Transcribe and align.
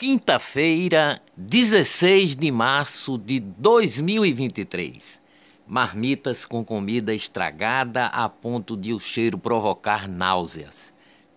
Quinta-feira, 0.00 1.20
16 1.36 2.36
de 2.36 2.52
março 2.52 3.18
de 3.18 3.40
2023. 3.40 5.20
Marmitas 5.66 6.44
com 6.44 6.64
comida 6.64 7.12
estragada 7.12 8.06
a 8.06 8.28
ponto 8.28 8.76
de 8.76 8.92
o 8.92 9.00
cheiro 9.00 9.36
provocar 9.36 10.06
náuseas. 10.06 10.92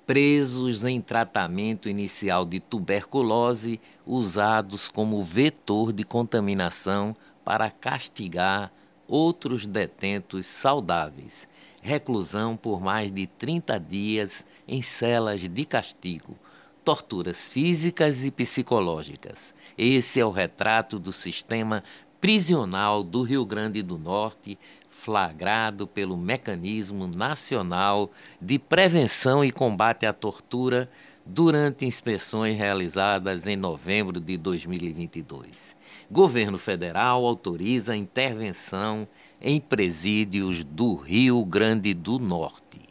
Presos 0.05 0.85
em 0.85 1.01
tratamento 1.01 1.89
inicial 1.89 2.45
de 2.45 2.59
tuberculose 2.59 3.81
usados 4.05 4.87
como 4.87 5.23
vetor 5.23 5.91
de 5.91 6.03
contaminação 6.03 7.15
para 7.43 7.71
castigar 7.71 8.71
outros 9.07 9.65
detentos 9.65 10.45
saudáveis. 10.45 11.47
Reclusão 11.81 12.55
por 12.55 12.79
mais 12.79 13.11
de 13.11 13.25
30 13.25 13.79
dias 13.79 14.45
em 14.67 14.83
celas 14.83 15.41
de 15.49 15.65
castigo 15.65 16.37
torturas 16.83 17.49
físicas 17.49 18.23
e 18.23 18.31
psicológicas. 18.31 19.53
Esse 19.77 20.19
é 20.19 20.25
o 20.25 20.31
retrato 20.31 20.97
do 20.97 21.11
sistema 21.11 21.83
prisional 22.19 23.03
do 23.03 23.23
Rio 23.23 23.45
Grande 23.45 23.81
do 23.81 23.97
Norte, 23.97 24.57
flagrado 24.89 25.87
pelo 25.87 26.15
Mecanismo 26.15 27.07
Nacional 27.07 28.11
de 28.39 28.59
Prevenção 28.59 29.43
e 29.43 29.51
Combate 29.51 30.05
à 30.05 30.13
Tortura 30.13 30.87
durante 31.25 31.85
inspeções 31.85 32.57
realizadas 32.57 33.47
em 33.47 33.55
novembro 33.55 34.19
de 34.19 34.37
2022. 34.37 35.75
Governo 36.09 36.57
federal 36.57 37.25
autoriza 37.25 37.95
intervenção 37.95 39.07
em 39.41 39.59
presídios 39.59 40.63
do 40.63 40.95
Rio 40.95 41.43
Grande 41.45 41.93
do 41.93 42.19
Norte. 42.19 42.90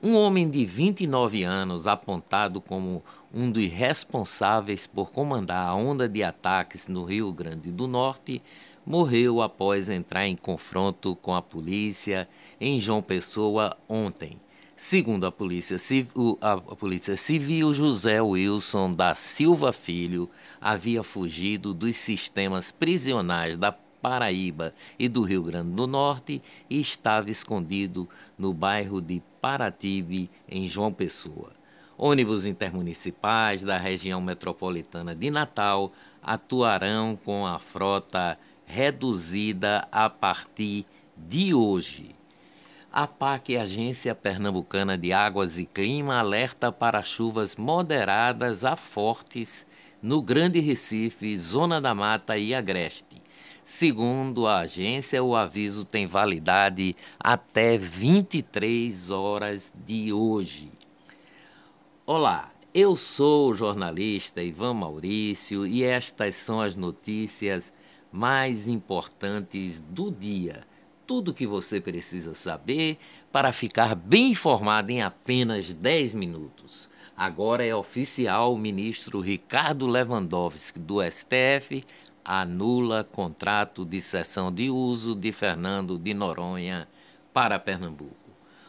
Um 0.00 0.14
homem 0.14 0.48
de 0.48 0.64
29 0.64 1.42
anos, 1.42 1.88
apontado 1.88 2.60
como 2.60 3.02
um 3.34 3.50
dos 3.50 3.66
responsáveis 3.68 4.86
por 4.86 5.10
comandar 5.10 5.66
a 5.66 5.74
onda 5.74 6.08
de 6.08 6.22
ataques 6.22 6.86
no 6.86 7.02
Rio 7.02 7.32
Grande 7.32 7.72
do 7.72 7.88
Norte, 7.88 8.40
morreu 8.86 9.42
após 9.42 9.88
entrar 9.88 10.24
em 10.28 10.36
confronto 10.36 11.16
com 11.16 11.34
a 11.34 11.42
polícia 11.42 12.28
em 12.60 12.78
João 12.78 13.02
Pessoa 13.02 13.76
ontem. 13.88 14.38
Segundo 14.76 15.26
a 15.26 15.32
Polícia 15.32 15.80
Civil, 15.80 16.38
a 16.40 16.56
Polícia 16.56 17.16
Civil, 17.16 17.74
José 17.74 18.22
Wilson 18.22 18.92
da 18.92 19.16
Silva 19.16 19.72
Filho 19.72 20.30
havia 20.60 21.02
fugido 21.02 21.74
dos 21.74 21.96
sistemas 21.96 22.70
prisionais 22.70 23.56
da 23.56 23.72
Paraíba 24.00 24.74
e 24.98 25.08
do 25.08 25.22
Rio 25.22 25.42
Grande 25.42 25.72
do 25.72 25.86
Norte 25.86 26.42
e 26.68 26.80
estava 26.80 27.30
escondido 27.30 28.08
no 28.38 28.52
bairro 28.52 29.00
de 29.00 29.22
Paratibe, 29.40 30.30
em 30.48 30.68
João 30.68 30.92
Pessoa. 30.92 31.52
Ônibus 31.96 32.44
intermunicipais 32.44 33.62
da 33.62 33.76
região 33.76 34.20
metropolitana 34.20 35.14
de 35.14 35.30
Natal 35.30 35.92
atuarão 36.22 37.18
com 37.24 37.46
a 37.46 37.58
frota 37.58 38.38
reduzida 38.64 39.88
a 39.90 40.08
partir 40.08 40.84
de 41.16 41.52
hoje. 41.54 42.14
A 42.92 43.06
PAC, 43.06 43.56
Agência 43.56 44.14
Pernambucana 44.14 44.96
de 44.96 45.12
Águas 45.12 45.58
e 45.58 45.66
Clima, 45.66 46.18
alerta 46.18 46.72
para 46.72 47.02
chuvas 47.02 47.56
moderadas 47.56 48.64
a 48.64 48.76
fortes 48.76 49.66
no 50.02 50.22
Grande 50.22 50.60
Recife, 50.60 51.36
Zona 51.36 51.80
da 51.80 51.94
Mata 51.94 52.38
e 52.38 52.54
Agreste. 52.54 53.20
Segundo 53.70 54.46
a 54.46 54.60
agência, 54.60 55.22
o 55.22 55.36
aviso 55.36 55.84
tem 55.84 56.06
validade 56.06 56.96
até 57.20 57.76
23 57.76 59.10
horas 59.10 59.70
de 59.86 60.10
hoje. 60.10 60.72
Olá, 62.06 62.50
eu 62.72 62.96
sou 62.96 63.50
o 63.50 63.54
jornalista 63.54 64.42
Ivan 64.42 64.72
Maurício 64.72 65.66
e 65.66 65.84
estas 65.84 66.36
são 66.36 66.62
as 66.62 66.74
notícias 66.74 67.70
mais 68.10 68.66
importantes 68.66 69.80
do 69.80 70.10
dia. 70.10 70.62
Tudo 71.06 71.34
que 71.34 71.46
você 71.46 71.78
precisa 71.78 72.34
saber 72.34 72.96
para 73.30 73.52
ficar 73.52 73.94
bem 73.94 74.30
informado 74.30 74.90
em 74.90 75.02
apenas 75.02 75.74
10 75.74 76.14
minutos. 76.14 76.88
Agora 77.14 77.66
é 77.66 77.74
oficial 77.74 78.54
o 78.54 78.58
ministro 78.58 79.20
Ricardo 79.20 79.86
Lewandowski 79.86 80.78
do 80.78 81.02
STF 81.02 81.82
anula 82.30 83.04
contrato 83.04 83.86
de 83.86 84.02
cessão 84.02 84.52
de 84.52 84.68
uso 84.68 85.16
de 85.16 85.32
Fernando 85.32 85.96
de 85.96 86.12
Noronha 86.12 86.86
para 87.32 87.58
Pernambuco. 87.58 88.12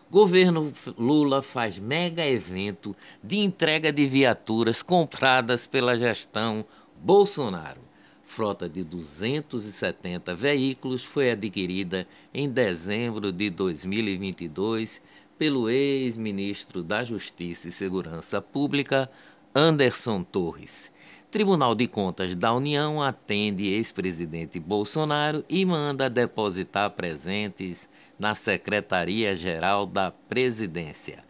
Governo 0.09 0.71
Lula 0.97 1.41
faz 1.41 1.77
mega 1.77 2.25
evento 2.25 2.95
de 3.21 3.39
entrega 3.39 3.91
de 3.91 4.07
viaturas 4.07 4.81
compradas 4.81 5.67
pela 5.67 5.97
gestão 5.97 6.65
Bolsonaro. 7.03 7.81
Frota 8.23 8.69
de 8.69 8.81
270 8.81 10.33
veículos 10.35 11.03
foi 11.03 11.31
adquirida 11.31 12.07
em 12.33 12.49
dezembro 12.49 13.29
de 13.29 13.49
2022 13.49 15.01
pelo 15.37 15.69
ex-ministro 15.69 16.81
da 16.81 17.03
Justiça 17.03 17.67
e 17.67 17.73
Segurança 17.73 18.41
Pública, 18.41 19.09
Anderson 19.53 20.23
Torres. 20.23 20.89
Tribunal 21.31 21.75
de 21.75 21.85
Contas 21.85 22.33
da 22.33 22.51
União 22.51 23.03
atende 23.03 23.67
ex-presidente 23.67 24.59
Bolsonaro 24.59 25.45
e 25.47 25.63
manda 25.63 26.09
depositar 26.09 26.89
presentes 26.89 27.87
na 28.17 28.33
Secretaria-Geral 28.33 29.85
da 29.85 30.09
Presidência. 30.09 31.23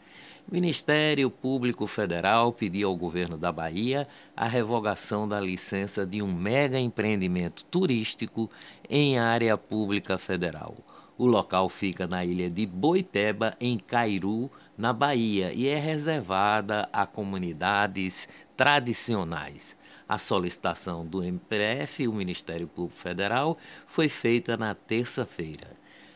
Ministério 0.50 1.30
Público 1.30 1.86
Federal 1.86 2.54
pediu 2.54 2.88
ao 2.88 2.96
governo 2.96 3.38
da 3.38 3.52
Bahia 3.52 4.08
a 4.38 4.48
revogação 4.48 5.28
da 5.28 5.38
licença 5.38 6.06
de 6.06 6.22
um 6.22 6.34
mega 6.34 6.80
empreendimento 6.80 7.66
turístico 7.66 8.50
em 8.90 9.20
área 9.20 9.58
pública 9.58 10.18
federal. 10.18 10.78
O 11.18 11.26
local 11.26 11.68
fica 11.68 12.08
na 12.08 12.24
ilha 12.24 12.50
de 12.50 12.66
Boipeba, 12.66 13.54
em 13.60 13.78
Cairu, 13.78 14.50
na 14.78 14.94
Bahia, 14.94 15.52
e 15.54 15.68
é 15.68 15.78
reservada 15.78 16.88
a 16.94 17.06
comunidades 17.06 18.30
tradicionais. 18.56 19.78
A 20.10 20.18
solicitação 20.18 21.06
do 21.06 21.24
MPF, 21.24 22.08
o 22.08 22.14
Ministério 22.14 22.68
Público 22.68 22.98
Federal, 22.98 23.56
foi 23.86 24.10
feita 24.10 24.58
na 24.58 24.74
terça-feira. 24.74 25.70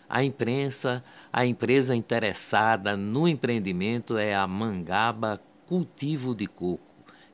A 0.10 0.24
imprensa, 0.24 1.04
a 1.32 1.46
empresa 1.46 1.96
interessada 1.96 2.98
no 2.98 3.28
empreendimento 3.28 4.18
é 4.18 4.34
a 4.34 4.48
Mangaba 4.48 5.40
Cultivo 5.68 6.34
de 6.34 6.48
Coco, 6.48 6.80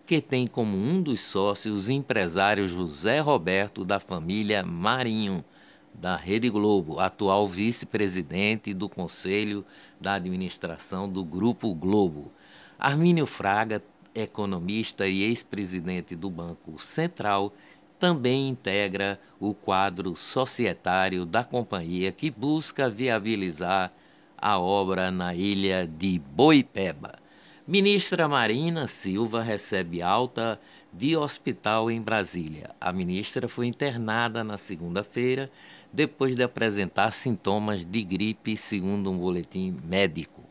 que 0.05 0.19
tem 0.19 0.45
como 0.45 0.75
um 0.75 1.01
dos 1.01 1.21
sócios 1.21 1.87
o 1.87 1.91
empresário 1.93 2.67
José 2.67 3.21
Roberto 3.21 3.85
da 3.85 3.97
família 3.97 4.61
Marinho, 4.61 5.45
da 5.93 6.17
Rede 6.17 6.49
Globo, 6.49 6.99
atual 6.99 7.47
vice-presidente 7.47 8.73
do 8.73 8.89
Conselho 8.89 9.63
da 9.99 10.15
Administração 10.15 11.07
do 11.07 11.23
Grupo 11.23 11.73
Globo. 11.73 12.31
Armínio 12.77 13.25
Fraga 13.25 13.81
economista 14.13 15.07
e 15.07 15.23
ex-presidente 15.23 16.15
do 16.15 16.29
Banco 16.29 16.79
Central, 16.79 17.53
também 17.99 18.49
integra 18.49 19.19
o 19.39 19.53
quadro 19.53 20.15
societário 20.15 21.25
da 21.25 21.43
companhia 21.43 22.11
que 22.11 22.31
busca 22.31 22.89
viabilizar 22.89 23.91
a 24.37 24.57
obra 24.57 25.11
na 25.11 25.35
ilha 25.35 25.85
de 25.85 26.19
Boipeba. 26.19 27.15
Ministra 27.67 28.27
Marina 28.27 28.87
Silva 28.87 29.43
recebe 29.43 30.01
alta 30.01 30.59
de 30.91 31.15
hospital 31.15 31.91
em 31.91 32.01
Brasília. 32.01 32.71
A 32.81 32.91
ministra 32.91 33.47
foi 33.47 33.67
internada 33.67 34.43
na 34.43 34.57
segunda-feira 34.57 35.51
depois 35.91 36.35
de 36.35 36.43
apresentar 36.43 37.11
sintomas 37.11 37.83
de 37.83 38.01
gripe, 38.03 38.57
segundo 38.57 39.11
um 39.11 39.17
boletim 39.17 39.77
médico. 39.83 40.48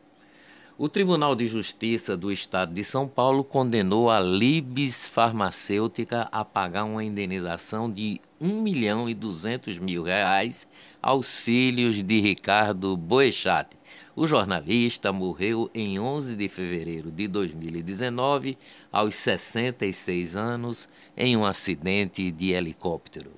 O 0.80 0.88
Tribunal 0.88 1.34
de 1.34 1.48
Justiça 1.48 2.16
do 2.16 2.30
Estado 2.30 2.72
de 2.72 2.84
São 2.84 3.08
Paulo 3.08 3.42
condenou 3.42 4.08
a 4.08 4.20
Libes 4.20 5.08
Farmacêutica 5.08 6.28
a 6.30 6.44
pagar 6.44 6.84
uma 6.84 7.02
indenização 7.02 7.90
de 7.90 8.20
1 8.40 8.62
milhão 8.62 9.10
e 9.10 9.12
200 9.12 9.76
mil 9.78 10.04
reais 10.04 10.68
aos 11.02 11.40
filhos 11.40 12.00
de 12.00 12.20
Ricardo 12.20 12.96
Boechat. 12.96 13.76
O 14.14 14.24
jornalista 14.24 15.12
morreu 15.12 15.68
em 15.74 15.98
11 15.98 16.36
de 16.36 16.48
fevereiro 16.48 17.10
de 17.10 17.26
2019, 17.26 18.56
aos 18.92 19.16
66 19.16 20.36
anos, 20.36 20.88
em 21.16 21.36
um 21.36 21.44
acidente 21.44 22.30
de 22.30 22.52
helicóptero. 22.52 23.32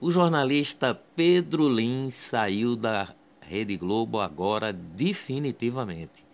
O 0.00 0.10
jornalista 0.10 0.98
Pedro 1.14 1.68
Lins 1.68 2.14
saiu 2.14 2.74
da 2.74 3.14
Rede 3.42 3.76
Globo 3.76 4.20
agora 4.20 4.72
definitivamente. 4.72 6.25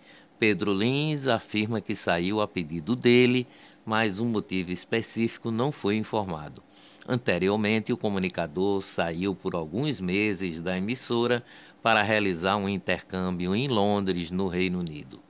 Pedro 0.43 0.75
Lins 0.75 1.29
afirma 1.29 1.81
que 1.81 1.95
saiu 1.95 2.41
a 2.41 2.49
pedido 2.49 2.97
dele, 2.97 3.47
mas 3.87 4.19
um 4.19 4.29
motivo 4.29 4.73
específico 4.73 5.53
não 5.53 5.71
foi 5.71 5.95
informado. 5.95 6.61
Anteriormente, 7.09 7.93
o 7.93 7.97
comunicador 7.97 8.83
saiu 8.83 9.37
por 9.37 9.55
alguns 9.55 10.01
meses 10.01 10.61
da 10.61 10.77
emissora 10.77 11.45
para 11.81 12.03
realizar 12.03 12.57
um 12.57 12.69
intercâmbio 12.69 13.55
em 13.55 13.69
Londres, 13.69 14.33
no 14.33 14.49
Reino 14.49 14.81
Unido. 14.81 15.21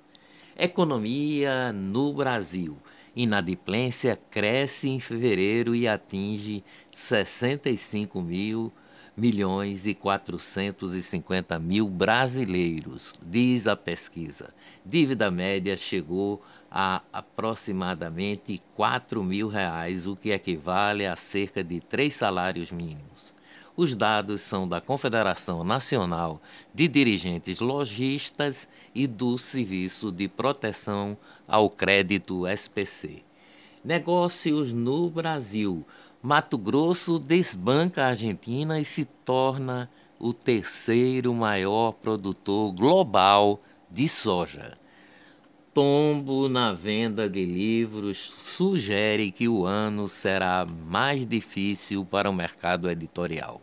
Economia 0.59 1.75
no 1.75 2.15
Brasil. 2.15 2.79
Inadimplência 3.15 4.19
cresce 4.31 4.89
em 4.89 4.99
fevereiro 4.99 5.75
e 5.75 5.87
atinge 5.87 6.65
65 6.91 8.23
mil 8.23 8.73
milhões 9.17 9.87
e 9.87 9.95
450 9.95 11.59
mil 11.59 11.89
brasileiros, 11.89 13.15
diz 13.23 13.67
a 13.67 13.77
pesquisa. 13.77 14.49
Dívida 14.85 15.31
média 15.31 15.77
chegou 15.77 16.43
a 16.71 17.03
aproximadamente 17.13 18.61
4 18.75 19.23
mil 19.23 19.49
reais, 19.49 20.07
o 20.07 20.17
que 20.17 20.31
equivale 20.31 21.07
a 21.07 21.17
cerca 21.17 21.63
de 21.63 21.81
três 21.81 22.15
salários 22.15 22.73
mínimos. 22.73 23.35
Os 23.75 23.95
dados 23.95 24.43
são 24.43 24.69
da 24.69 24.81
Confederação 24.81 25.65
Nacional 25.65 26.41
de 26.75 26.89
Dirigentes 26.89 27.61
Logistas 27.61 28.69
e 28.95 29.07
do 29.07 29.39
Serviço 29.39 30.13
de 30.13 30.29
Proteção 30.29 31.17
ao 31.49 31.71
Crédito 31.71 32.47
SPC. 32.47 33.23
Negócios 33.83 34.73
no 34.73 35.11
Brasil. 35.11 35.85
Mato 36.25 36.57
Grosso 36.57 37.19
desbanca 37.19 38.05
a 38.05 38.09
Argentina 38.11 38.79
e 38.79 38.85
se 38.85 39.05
torna 39.05 39.91
o 40.21 40.33
terceiro 40.33 41.35
maior 41.35 41.95
produtor 41.95 42.71
global 42.71 43.61
de 43.91 44.09
soja. 44.09 44.73
Tombo 45.75 46.49
na 46.49 46.73
venda 46.73 47.29
de 47.29 47.45
livros 47.45 48.19
sugere 48.19 49.33
que 49.33 49.49
o 49.49 49.67
ano 49.67 50.07
será 50.07 50.65
mais 50.87 51.27
difícil 51.27 52.05
para 52.05 52.31
o 52.31 52.33
mercado 52.33 52.89
editorial. 52.89 53.61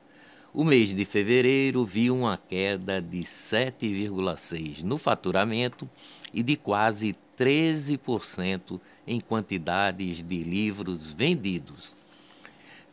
O 0.54 0.66
mês 0.66 0.94
de 0.94 1.06
fevereiro 1.06 1.86
viu 1.86 2.14
uma 2.14 2.36
queda 2.36 3.02
de 3.02 3.20
7,6% 3.20 4.84
no 4.84 4.98
faturamento 4.98 5.90
e 6.34 6.44
de 6.44 6.58
quase 6.58 7.16
13% 7.40 8.82
em 9.08 9.22
quantidades 9.22 10.22
de 10.22 10.36
livros 10.36 11.14
vendidos. 11.14 11.99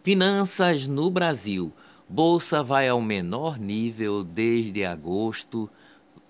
Finanças 0.07 0.87
no 0.87 1.11
Brasil. 1.11 1.73
Bolsa 2.09 2.63
vai 2.63 2.89
ao 2.89 3.03
menor 3.03 3.59
nível 3.59 4.23
desde 4.23 4.85
agosto 4.85 5.69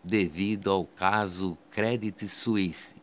devido 0.02 0.70
ao 0.70 0.87
caso 0.87 1.58
Credit 1.70 2.26
Suisse. 2.26 2.96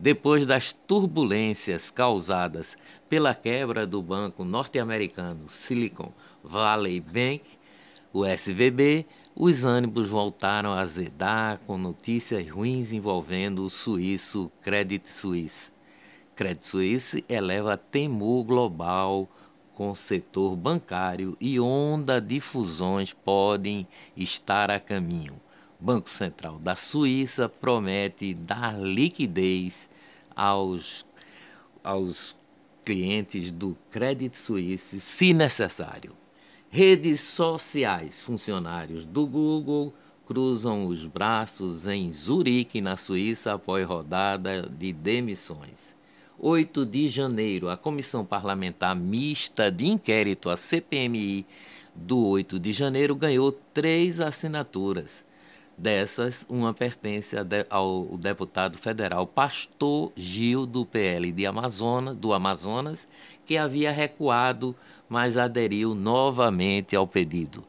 Depois 0.00 0.46
das 0.46 0.72
turbulências 0.72 1.90
causadas 1.90 2.74
pela 3.06 3.34
quebra 3.34 3.86
do 3.86 4.00
banco 4.00 4.46
norte-americano 4.46 5.46
Silicon 5.46 6.10
Valley 6.42 7.02
Bank, 7.02 7.42
o 8.10 8.24
SVB, 8.24 9.04
os 9.36 9.62
ânimos 9.62 10.08
voltaram 10.08 10.72
a 10.72 10.80
azedar 10.80 11.60
com 11.66 11.76
notícias 11.76 12.48
ruins 12.48 12.94
envolvendo 12.94 13.62
o 13.62 13.68
suíço 13.68 14.50
Credit 14.62 15.06
Suisse. 15.06 15.70
Credit 16.34 16.66
Suisse 16.66 17.22
eleva 17.28 17.76
temor 17.76 18.44
global 18.44 19.28
com 19.74 19.90
o 19.90 19.94
setor 19.96 20.56
bancário 20.56 21.36
e 21.38 21.60
onda 21.60 22.22
de 22.22 22.40
fusões 22.40 23.12
podem 23.12 23.86
estar 24.16 24.70
a 24.70 24.80
caminho. 24.80 25.38
Banco 25.80 26.10
Central 26.10 26.58
da 26.58 26.76
Suíça 26.76 27.48
promete 27.48 28.34
dar 28.34 28.78
liquidez 28.78 29.88
aos, 30.36 31.06
aos 31.82 32.36
clientes 32.84 33.50
do 33.50 33.76
Credit 33.90 34.36
Suisse 34.36 35.00
se 35.00 35.32
necessário. 35.32 36.12
Redes 36.68 37.20
sociais. 37.20 38.22
Funcionários 38.22 39.06
do 39.06 39.26
Google 39.26 39.94
cruzam 40.26 40.86
os 40.86 41.06
braços 41.06 41.86
em 41.86 42.12
Zurique, 42.12 42.80
na 42.80 42.96
Suíça, 42.96 43.54
após 43.54 43.86
rodada 43.86 44.62
de 44.62 44.92
demissões. 44.92 45.96
8 46.38 46.86
de 46.86 47.08
janeiro, 47.08 47.68
a 47.68 47.76
Comissão 47.76 48.24
Parlamentar 48.24 48.94
Mista 48.94 49.70
de 49.70 49.86
Inquérito, 49.86 50.48
a 50.48 50.56
CPMI, 50.56 51.44
do 51.94 52.24
8 52.26 52.58
de 52.58 52.72
janeiro, 52.72 53.14
ganhou 53.14 53.50
três 53.50 54.20
assinaturas. 54.20 55.24
Dessas, 55.80 56.44
uma 56.46 56.74
pertence 56.74 57.34
ao 57.70 58.18
deputado 58.18 58.76
federal 58.76 59.26
Pastor 59.26 60.12
Gil, 60.14 60.66
do 60.66 60.84
PL 60.84 61.32
de 61.32 61.46
Amazonas, 61.46 62.14
do 62.14 62.34
Amazonas, 62.34 63.08
que 63.46 63.56
havia 63.56 63.90
recuado 63.90 64.76
mas 65.08 65.38
aderiu 65.38 65.92
novamente 65.94 66.94
ao 66.94 67.06
pedido. 67.06 67.64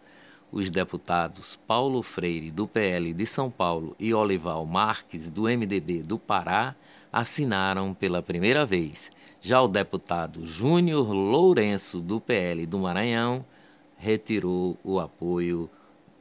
Os 0.51 0.69
deputados 0.69 1.57
Paulo 1.65 2.03
Freire, 2.03 2.51
do 2.51 2.67
PL 2.67 3.13
de 3.13 3.25
São 3.25 3.49
Paulo, 3.49 3.95
e 3.97 4.13
Olival 4.13 4.65
Marques, 4.65 5.29
do 5.29 5.43
MDB 5.43 6.03
do 6.03 6.19
Pará, 6.19 6.75
assinaram 7.13 7.93
pela 7.93 8.21
primeira 8.21 8.65
vez. 8.65 9.09
Já 9.41 9.61
o 9.61 9.69
deputado 9.69 10.45
Júnior 10.45 11.11
Lourenço, 11.13 12.01
do 12.01 12.19
PL 12.19 12.65
do 12.65 12.77
Maranhão, 12.77 13.43
retirou 13.97 14.77
o 14.83 14.99
apoio 14.99 15.69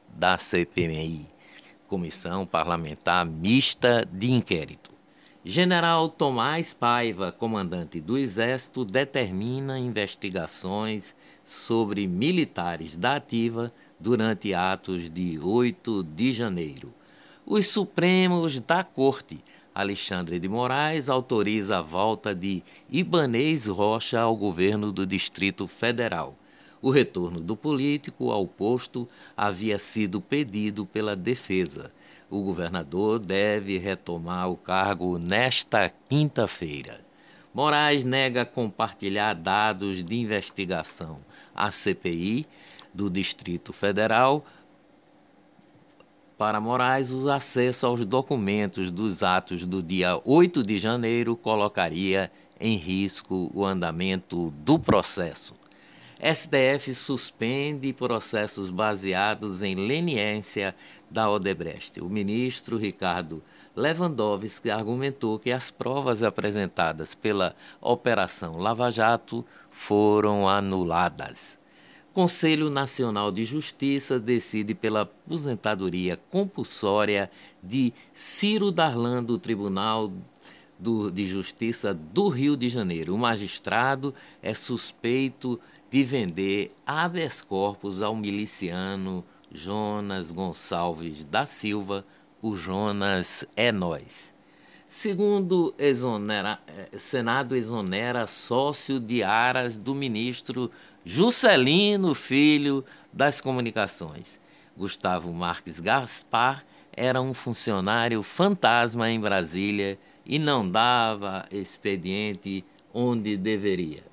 da 0.08 0.38
CPMI, 0.38 1.28
Comissão 1.90 2.46
Parlamentar 2.46 3.26
Mista 3.26 4.06
de 4.12 4.30
Inquérito. 4.30 4.92
General 5.44 6.08
Tomás 6.08 6.72
Paiva, 6.72 7.32
comandante 7.32 8.00
do 8.00 8.16
Exército, 8.16 8.84
determina 8.84 9.76
investigações 9.76 11.16
sobre 11.42 12.06
militares 12.06 12.96
da 12.96 13.16
ativa 13.16 13.72
durante 13.98 14.54
atos 14.54 15.10
de 15.10 15.36
8 15.40 16.04
de 16.04 16.30
janeiro. 16.30 16.94
Os 17.44 17.66
Supremos 17.66 18.60
da 18.60 18.84
Corte, 18.84 19.42
Alexandre 19.74 20.38
de 20.38 20.48
Moraes, 20.48 21.08
autoriza 21.08 21.78
a 21.78 21.82
volta 21.82 22.32
de 22.32 22.62
Ibanês 22.88 23.66
Rocha 23.66 24.20
ao 24.20 24.36
governo 24.36 24.92
do 24.92 25.04
Distrito 25.04 25.66
Federal. 25.66 26.36
O 26.82 26.90
retorno 26.90 27.40
do 27.40 27.56
político 27.56 28.30
ao 28.30 28.46
posto 28.46 29.08
havia 29.36 29.78
sido 29.78 30.20
pedido 30.20 30.86
pela 30.86 31.14
defesa 31.14 31.90
o 32.30 32.42
governador 32.42 33.18
deve 33.18 33.76
retomar 33.76 34.48
o 34.48 34.56
cargo 34.56 35.18
nesta 35.18 35.92
quinta-feira. 36.08 37.00
Moraes 37.52 38.04
nega 38.04 38.46
compartilhar 38.46 39.34
dados 39.34 40.02
de 40.02 40.14
investigação 40.14 41.18
à 41.52 41.72
CPI 41.72 42.46
do 42.94 43.10
Distrito 43.10 43.72
Federal. 43.72 44.46
Para 46.38 46.60
Moraes, 46.60 47.10
o 47.12 47.28
acesso 47.28 47.84
aos 47.84 48.04
documentos 48.04 48.92
dos 48.92 49.24
atos 49.24 49.66
do 49.66 49.82
dia 49.82 50.20
8 50.24 50.62
de 50.62 50.78
janeiro 50.78 51.36
colocaria 51.36 52.30
em 52.60 52.76
risco 52.76 53.50
o 53.52 53.64
andamento 53.64 54.52
do 54.58 54.78
processo. 54.78 55.59
STF 56.22 56.94
suspende 56.94 57.94
processos 57.94 58.68
baseados 58.68 59.62
em 59.62 59.74
leniência 59.74 60.74
da 61.10 61.30
Odebrecht. 61.30 61.98
O 62.00 62.10
ministro 62.10 62.76
Ricardo 62.76 63.42
Lewandowski 63.74 64.70
argumentou 64.70 65.38
que 65.38 65.50
as 65.50 65.70
provas 65.70 66.22
apresentadas 66.22 67.14
pela 67.14 67.56
Operação 67.80 68.58
Lava 68.58 68.90
Jato 68.90 69.42
foram 69.72 70.46
anuladas. 70.46 71.58
Conselho 72.12 72.68
Nacional 72.68 73.32
de 73.32 73.44
Justiça 73.44 74.20
decide 74.20 74.74
pela 74.74 75.02
aposentadoria 75.02 76.18
compulsória 76.30 77.30
de 77.62 77.94
Ciro 78.12 78.70
Darlan 78.70 79.22
do 79.22 79.38
Tribunal 79.38 80.12
do, 80.78 81.10
de 81.10 81.26
Justiça 81.26 81.94
do 81.94 82.28
Rio 82.28 82.56
de 82.56 82.68
Janeiro. 82.68 83.14
O 83.14 83.18
magistrado 83.18 84.14
é 84.42 84.52
suspeito 84.52 85.58
de 85.90 86.04
vender 86.04 86.70
habeas 86.86 87.42
corpus 87.42 88.00
ao 88.00 88.14
miliciano 88.14 89.24
Jonas 89.52 90.30
Gonçalves 90.30 91.24
da 91.24 91.44
Silva, 91.44 92.04
o 92.40 92.54
Jonas 92.54 93.44
é 93.56 93.72
nós. 93.72 94.32
Segundo 94.86 95.74
exonera, 95.78 96.60
eh, 96.66 96.98
Senado 96.98 97.56
exonera 97.56 98.26
sócio 98.26 99.00
de 99.00 99.22
aras 99.22 99.76
do 99.76 99.94
ministro 99.94 100.70
Juscelino 101.04 102.14
Filho 102.14 102.84
das 103.12 103.40
Comunicações. 103.40 104.38
Gustavo 104.76 105.32
Marques 105.32 105.80
Gaspar 105.80 106.64
era 106.92 107.20
um 107.20 107.34
funcionário 107.34 108.22
fantasma 108.22 109.10
em 109.10 109.20
Brasília 109.20 109.98
e 110.24 110.38
não 110.38 110.68
dava 110.68 111.46
expediente 111.50 112.64
onde 112.94 113.36
deveria. 113.36 114.04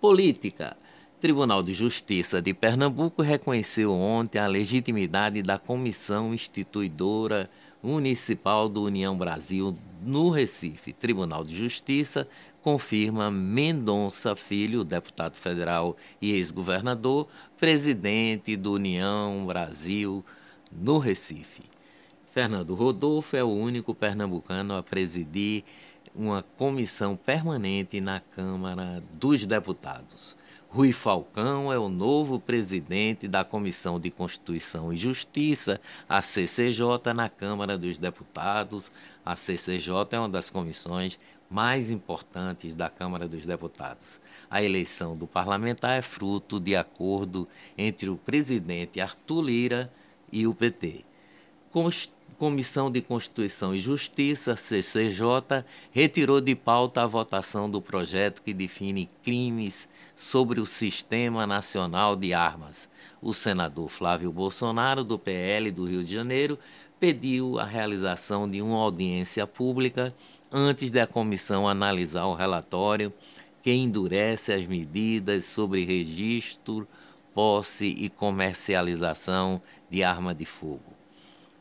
Política. 0.00 0.76
Tribunal 1.22 1.62
de 1.62 1.72
Justiça 1.72 2.42
de 2.42 2.52
Pernambuco 2.52 3.22
reconheceu 3.22 3.92
ontem 3.92 4.40
a 4.40 4.48
legitimidade 4.48 5.40
da 5.40 5.56
comissão 5.56 6.34
instituidora 6.34 7.48
Municipal 7.80 8.68
do 8.68 8.82
União 8.82 9.16
Brasil 9.16 9.78
no 10.04 10.30
Recife. 10.30 10.92
Tribunal 10.92 11.44
de 11.44 11.54
Justiça 11.54 12.26
confirma 12.60 13.30
Mendonça 13.30 14.34
Filho, 14.34 14.82
deputado 14.82 15.36
federal 15.36 15.96
e 16.20 16.32
ex-governador, 16.32 17.28
presidente 17.56 18.56
do 18.56 18.72
União 18.72 19.46
Brasil 19.46 20.24
no 20.72 20.98
Recife. 20.98 21.60
Fernando 22.32 22.74
Rodolfo 22.74 23.36
é 23.36 23.44
o 23.44 23.48
único 23.48 23.94
pernambucano 23.94 24.74
a 24.74 24.82
presidir 24.82 25.62
uma 26.16 26.42
comissão 26.42 27.16
permanente 27.16 28.00
na 28.00 28.18
Câmara 28.18 29.00
dos 29.12 29.46
Deputados. 29.46 30.41
Rui 30.74 30.90
Falcão 30.90 31.70
é 31.70 31.78
o 31.78 31.90
novo 31.90 32.40
presidente 32.40 33.28
da 33.28 33.44
Comissão 33.44 34.00
de 34.00 34.10
Constituição 34.10 34.90
e 34.90 34.96
Justiça, 34.96 35.78
a 36.08 36.22
CCJ, 36.22 37.12
na 37.14 37.28
Câmara 37.28 37.76
dos 37.76 37.98
Deputados. 37.98 38.90
A 39.22 39.36
CCJ 39.36 39.92
é 40.12 40.18
uma 40.18 40.30
das 40.30 40.48
comissões 40.48 41.18
mais 41.50 41.90
importantes 41.90 42.74
da 42.74 42.88
Câmara 42.88 43.28
dos 43.28 43.44
Deputados. 43.44 44.18
A 44.50 44.62
eleição 44.62 45.14
do 45.14 45.26
parlamentar 45.26 45.98
é 45.98 46.00
fruto 46.00 46.58
de 46.58 46.74
acordo 46.74 47.46
entre 47.76 48.08
o 48.08 48.16
presidente 48.16 48.98
Arthur 48.98 49.42
Lira 49.42 49.92
e 50.32 50.46
o 50.46 50.54
PT. 50.54 51.04
Comissão 52.38 52.90
de 52.90 53.00
Constituição 53.00 53.74
e 53.74 53.80
Justiça, 53.80 54.56
CCJ, 54.56 55.64
retirou 55.92 56.40
de 56.40 56.54
pauta 56.54 57.02
a 57.02 57.06
votação 57.06 57.70
do 57.70 57.80
projeto 57.80 58.42
que 58.42 58.54
define 58.54 59.08
crimes 59.22 59.88
sobre 60.14 60.60
o 60.60 60.66
Sistema 60.66 61.46
Nacional 61.46 62.16
de 62.16 62.32
Armas. 62.32 62.88
O 63.20 63.32
senador 63.32 63.88
Flávio 63.88 64.32
Bolsonaro, 64.32 65.04
do 65.04 65.18
PL 65.18 65.70
do 65.70 65.84
Rio 65.84 66.02
de 66.02 66.14
Janeiro, 66.14 66.58
pediu 66.98 67.58
a 67.58 67.64
realização 67.64 68.48
de 68.48 68.62
uma 68.62 68.78
audiência 68.78 69.46
pública 69.46 70.14
antes 70.50 70.90
da 70.90 71.06
comissão 71.06 71.68
analisar 71.68 72.26
o 72.26 72.34
relatório 72.34 73.12
que 73.62 73.72
endurece 73.72 74.52
as 74.52 74.66
medidas 74.66 75.44
sobre 75.44 75.84
registro, 75.84 76.86
posse 77.34 77.86
e 77.86 78.08
comercialização 78.08 79.62
de 79.90 80.02
arma 80.02 80.34
de 80.34 80.44
fogo 80.44 80.91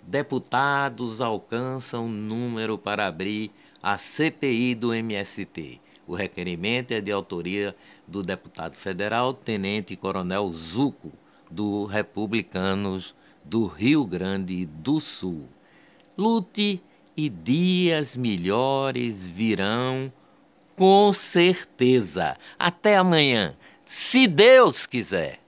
deputados 0.06 1.22
alcançam 1.22 2.08
número 2.08 2.78
para 2.78 3.08
abrir 3.08 3.52
a 3.82 3.98
CPI 3.98 4.76
do 4.76 4.94
MST. 4.94 5.80
O 6.08 6.16
requerimento 6.16 6.92
é 6.92 7.02
de 7.02 7.12
autoria 7.12 7.76
do 8.08 8.22
deputado 8.22 8.76
federal 8.76 9.34
Tenente 9.34 9.96
Coronel 9.96 10.52
Zuco, 10.52 11.12
do 11.50 11.86
Republicanos 11.86 13.16
do 13.44 13.66
Rio 13.66 14.06
Grande 14.06 14.66
do 14.66 15.00
Sul. 15.00 15.48
Lute 16.18 16.82
e 17.16 17.30
dias 17.30 18.16
melhores 18.16 19.28
virão, 19.28 20.12
com 20.76 21.12
certeza. 21.14 22.38
Até 22.58 22.98
amanhã, 22.98 23.56
se 23.86 24.28
Deus 24.28 24.86
quiser. 24.86 25.40